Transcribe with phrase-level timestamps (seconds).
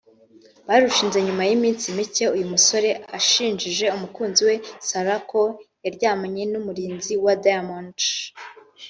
[0.67, 4.55] Barushinze nyuma y'iminsi mike uyu musore ashinjije umukunzi we
[4.87, 5.41] Sarah ko
[5.83, 7.97] yaryamanye n'umurinzi wa Diamond